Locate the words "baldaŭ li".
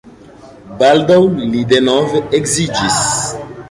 0.79-1.63